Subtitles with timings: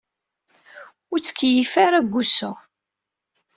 [1.11, 2.51] Ur ttkeyyif ara deg wusu.